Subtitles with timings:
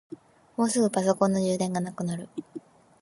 [0.57, 2.27] もうすぐパソコンの充電がなくなる。